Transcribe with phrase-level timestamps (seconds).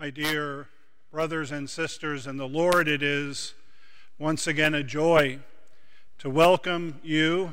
[0.00, 0.68] My dear
[1.12, 3.52] brothers and sisters in the Lord, it is
[4.18, 5.40] once again a joy
[6.20, 7.52] to welcome you,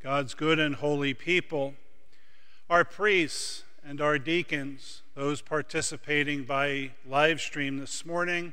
[0.00, 1.74] God's good and holy people,
[2.70, 8.52] our priests and our deacons, those participating by live stream this morning,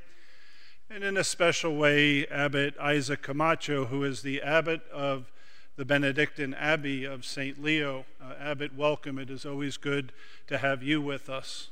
[0.90, 5.32] and in a special way, Abbot Isaac Camacho, who is the abbot of
[5.76, 7.62] the Benedictine Abbey of St.
[7.62, 8.08] Leo.
[8.20, 9.20] Uh, abbot, welcome.
[9.20, 10.14] It is always good
[10.48, 11.70] to have you with us.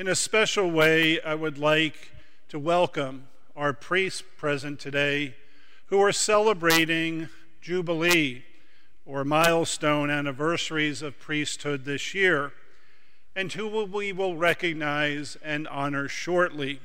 [0.00, 2.12] In a special way, I would like
[2.48, 5.34] to welcome our priests present today
[5.88, 7.28] who are celebrating
[7.60, 8.42] Jubilee
[9.04, 12.54] or milestone anniversaries of priesthood this year,
[13.36, 16.80] and who we will recognize and honor shortly.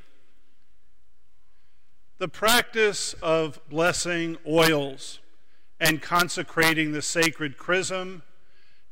[2.17, 5.20] The practice of blessing oils
[5.79, 8.23] and consecrating the sacred chrism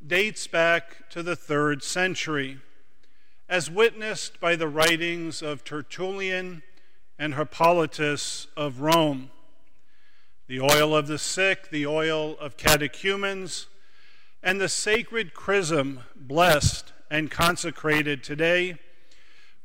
[0.07, 2.61] dates back to the third century
[3.49, 6.63] as witnessed by the writings of Tertullian
[7.19, 9.31] and Hippolytus of Rome.
[10.47, 13.67] The oil of the sick, the oil of catechumens,
[14.41, 18.77] and the sacred chrism blessed and consecrated today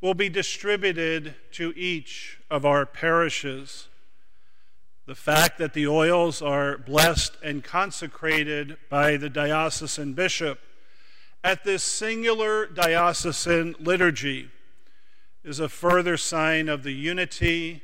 [0.01, 3.89] will be distributed to each of our parishes.
[5.07, 10.61] The fact that the oils are blessed and consecrated by the diocesan bishop
[11.45, 14.51] at this singular diocesan liturgy
[15.45, 17.83] is a further sign of the unity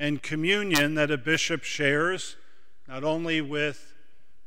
[0.00, 2.36] and communion that a bishop shares,
[2.88, 3.94] not only with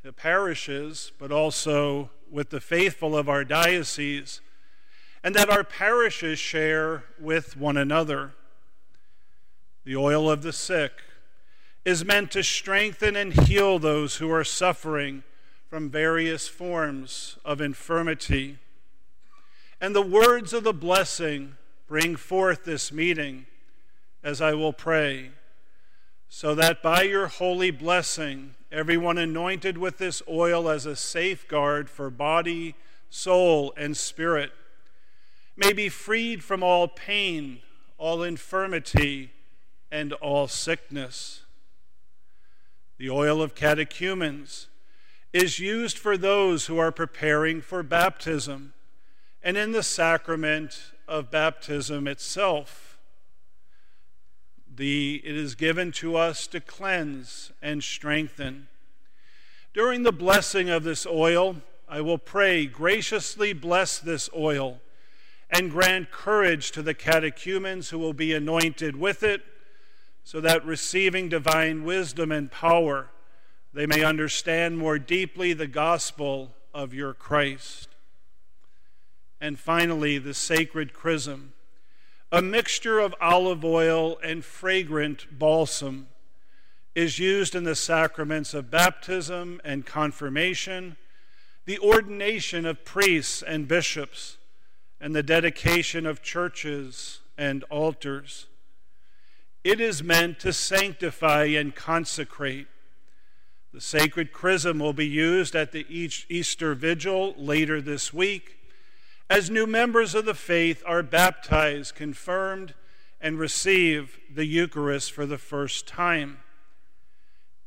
[0.03, 4.41] the parishes, but also with the faithful of our diocese,
[5.23, 8.33] and that our parishes share with one another.
[9.85, 10.91] The oil of the sick
[11.85, 15.23] is meant to strengthen and heal those who are suffering
[15.69, 18.57] from various forms of infirmity.
[19.81, 23.45] And the words of the blessing bring forth this meeting
[24.23, 25.31] as I will pray,
[26.29, 32.09] so that by your holy blessing, everyone anointed with this oil as a safeguard for
[32.09, 32.75] body,
[33.09, 34.51] soul, and spirit
[35.55, 37.59] may be freed from all pain,
[37.97, 39.31] all infirmity,
[39.91, 41.41] and all sickness.
[42.97, 44.67] The oil of catechumens
[45.37, 48.73] is used for those who are preparing for baptism
[49.43, 52.97] and in the sacrament of baptism itself.
[54.73, 58.67] The, it is given to us to cleanse and strengthen.
[59.73, 64.81] During the blessing of this oil, I will pray, graciously bless this oil
[65.49, 69.43] and grant courage to the catechumens who will be anointed with it,
[70.23, 73.09] so that receiving divine wisdom and power,
[73.73, 77.89] they may understand more deeply the gospel of your Christ.
[79.39, 81.53] And finally, the sacred chrism,
[82.31, 86.07] a mixture of olive oil and fragrant balsam,
[86.95, 90.97] is used in the sacraments of baptism and confirmation,
[91.65, 94.37] the ordination of priests and bishops,
[94.99, 98.47] and the dedication of churches and altars.
[99.63, 102.67] It is meant to sanctify and consecrate
[103.77, 108.57] the sacred chrism will be used at the Easter Vigil later this week
[109.29, 112.73] as new members of the faith are baptized, confirmed,
[113.21, 116.39] and receive the Eucharist for the first time.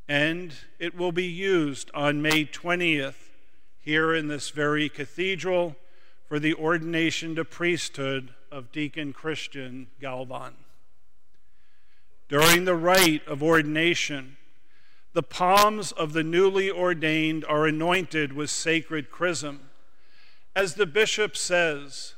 [0.08, 3.30] And it will be used on May 20th
[3.78, 5.76] here in this very cathedral
[6.26, 10.54] for the ordination to priesthood of Deacon Christian Galvan.
[12.28, 14.38] During the rite of ordination,
[15.12, 19.70] the palms of the newly ordained are anointed with sacred chrism.
[20.54, 22.14] As the bishop says,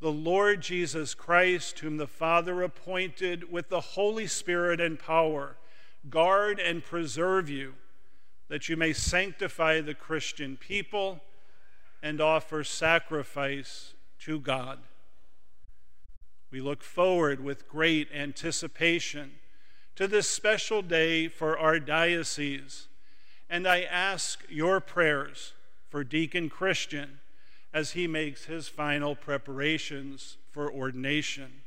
[0.00, 5.56] the Lord Jesus Christ, whom the Father appointed with the Holy Spirit and power,
[6.10, 7.74] guard and preserve you,
[8.48, 11.20] that you may sanctify the Christian people
[12.02, 14.80] and offer sacrifice to God.
[16.50, 19.32] We look forward with great anticipation
[19.96, 22.88] to this special day for our diocese.
[23.50, 25.52] And I ask your prayers
[25.90, 27.20] for Deacon Christian
[27.72, 31.62] as he makes his final preparations for ordination.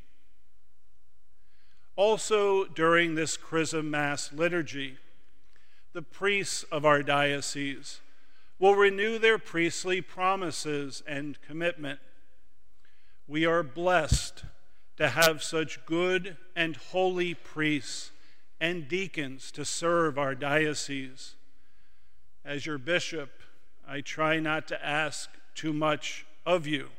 [1.96, 4.98] Also, during this Chrism Mass liturgy,
[5.94, 8.02] the priests of our diocese
[8.60, 12.00] will renew their priestly promises and commitment.
[13.28, 14.44] We are blessed
[14.98, 18.12] to have such good and holy priests
[18.60, 21.36] and deacons to serve our diocese.
[22.44, 23.32] As your bishop,
[23.88, 26.90] I try not to ask too much of you,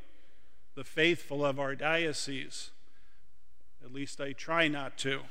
[0.74, 2.70] the faithful of our diocese.
[3.84, 5.22] At least I try not to.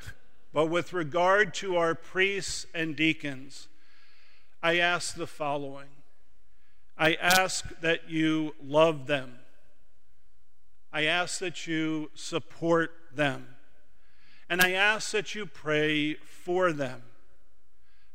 [0.52, 3.68] but with regard to our priests and deacons,
[4.62, 5.88] I ask the following
[6.98, 9.38] I ask that you love them.
[10.92, 13.55] I ask that you support them.
[14.48, 17.02] And I ask that you pray for them.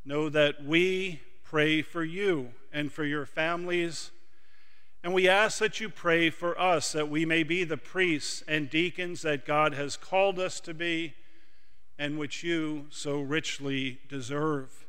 [0.06, 4.12] Know that we pray for you and for your families.
[5.04, 8.70] And we ask that you pray for us that we may be the priests and
[8.70, 11.16] deacons that God has called us to be
[12.00, 14.86] and which you so richly deserve.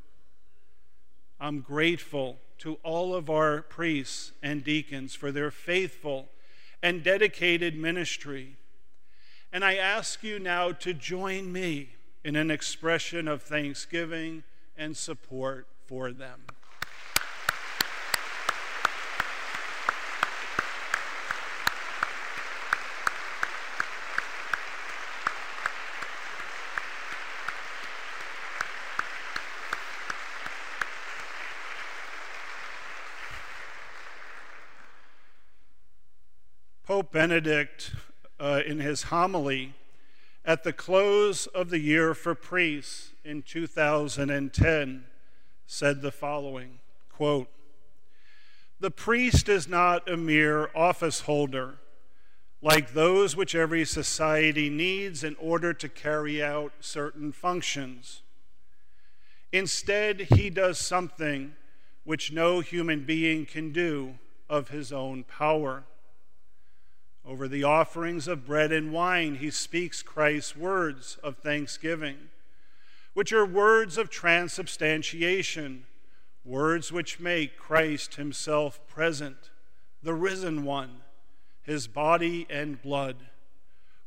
[1.40, 6.28] I'm grateful to all of our priests and deacons for their faithful
[6.82, 8.56] and dedicated ministry.
[9.54, 11.90] And I ask you now to join me
[12.24, 14.44] in an expression of thanksgiving
[14.78, 16.40] and support for them.
[36.84, 37.92] Pope Benedict,
[38.42, 39.72] uh, in his homily
[40.44, 45.04] at the close of the year for priests in 2010,
[45.66, 47.48] said the following quote,
[48.80, 51.76] The priest is not a mere office holder
[52.60, 58.22] like those which every society needs in order to carry out certain functions.
[59.52, 61.54] Instead, he does something
[62.04, 64.14] which no human being can do
[64.48, 65.84] of his own power.
[67.24, 72.30] Over the offerings of bread and wine, he speaks Christ's words of thanksgiving,
[73.14, 75.84] which are words of transubstantiation,
[76.44, 79.50] words which make Christ himself present,
[80.02, 81.02] the risen one,
[81.62, 83.28] his body and blood,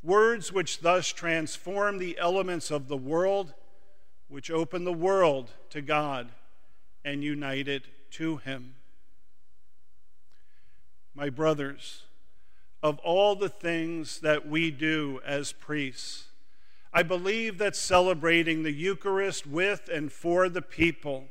[0.03, 3.53] words which thus transform the elements of the world,
[4.27, 6.31] which open the world to God
[7.05, 8.75] and unite it to him.
[11.13, 12.04] My brothers,
[12.85, 16.25] of all the things that we do as priests.
[16.93, 21.23] I believe that celebrating the Eucharist with and for the people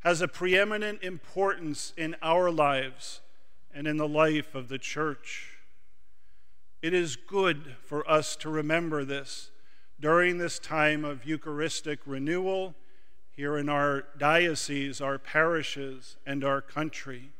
[0.00, 3.20] has a preeminent importance in our lives
[3.72, 5.58] and in the life of the church.
[6.82, 9.52] It is good for us to remember this
[10.00, 12.74] during this time of Eucharistic renewal
[13.30, 17.30] here in our diocese, our parishes, and our country.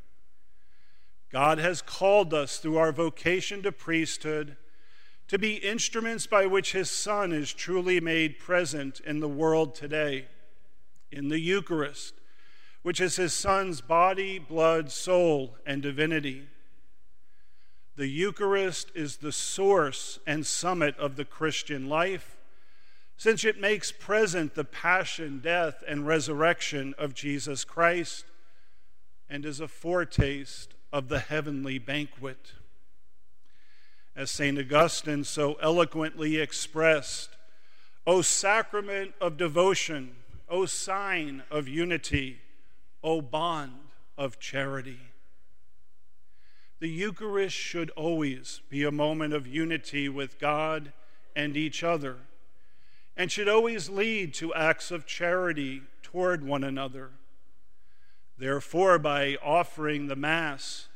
[1.32, 4.56] God has called us through our vocation to priesthood
[5.28, 10.26] to be instruments by which his Son is truly made present in the world today,
[11.10, 12.12] in the Eucharist,
[12.82, 16.48] which is his Son's body, blood, soul, and divinity.
[17.96, 22.36] The Eucharist is the source and summit of the Christian life,
[23.16, 28.26] since it makes present the passion, death, and resurrection of Jesus Christ
[29.30, 32.52] and is a foretaste of the heavenly banquet.
[34.14, 34.58] As St.
[34.58, 37.30] Augustine so eloquently expressed,
[38.06, 40.16] O sacrament of devotion,
[40.48, 42.40] O sign of unity,
[43.02, 43.72] O bond
[44.18, 45.00] of charity.
[46.80, 50.92] The Eucharist should always be a moment of unity with God
[51.34, 52.16] and each other,
[53.16, 57.10] and should always lead to acts of charity toward one another.
[58.42, 60.88] Therefore, by offering the Mass,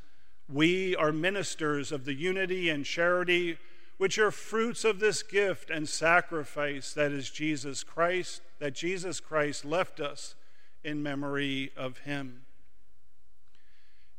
[0.48, 3.58] we are ministers of the unity and charity
[3.98, 9.64] which are fruits of this gift and sacrifice that is Jesus Christ, that Jesus Christ
[9.64, 10.34] left us
[10.82, 12.40] in memory of him.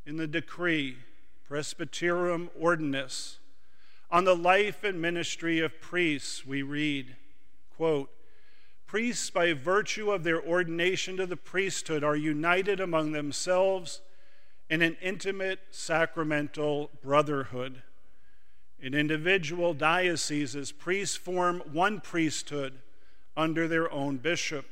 [0.06, 0.96] In the decree,
[1.50, 3.40] Presbyterorum Ordinis,
[4.10, 7.14] on the life and ministry of priests, we read,
[7.76, 8.08] quote,
[8.88, 14.00] Priests, by virtue of their ordination to the priesthood, are united among themselves
[14.70, 17.82] in an intimate sacramental brotherhood.
[18.80, 22.78] In individual dioceses, priests form one priesthood
[23.36, 24.64] under their own bishop.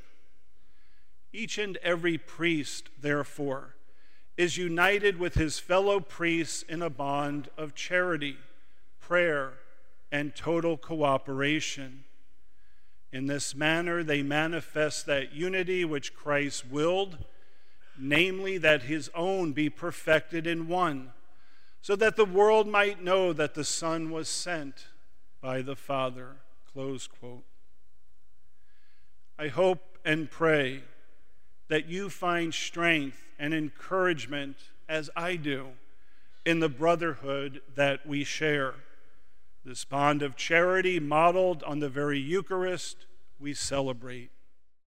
[1.30, 3.74] Each and every priest, therefore,
[4.38, 8.38] is united with his fellow priests in a bond of charity,
[8.98, 9.52] prayer,
[10.10, 12.04] and total cooperation.
[13.16, 17.16] In this manner, they manifest that unity which Christ willed,
[17.98, 21.14] namely, that his own be perfected in one,
[21.80, 24.88] so that the world might know that the Son was sent
[25.40, 26.36] by the Father.
[26.70, 27.46] Close quote.
[29.38, 30.82] I hope and pray
[31.68, 34.58] that you find strength and encouragement,
[34.90, 35.68] as I do,
[36.44, 38.74] in the brotherhood that we share.
[39.66, 43.06] This bond of charity, modeled on the very Eucharist,
[43.40, 44.30] we celebrate.